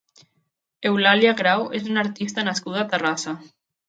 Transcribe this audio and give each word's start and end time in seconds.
Eulàlia 0.91 1.33
Grau 1.41 1.61
és 1.79 1.85
una 1.91 2.01
artista 2.05 2.47
nascuda 2.47 2.81
a 2.85 2.87
Terrassa. 2.95 3.35